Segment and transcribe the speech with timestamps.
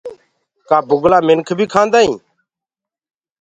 [0.67, 2.13] ڪآ بُگلآ منک بي کآندآ هين؟